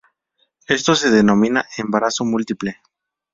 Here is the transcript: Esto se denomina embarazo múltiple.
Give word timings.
Esto 0.65 0.95
se 0.95 1.11
denomina 1.11 1.63
embarazo 1.77 2.25
múltiple. 2.25 2.81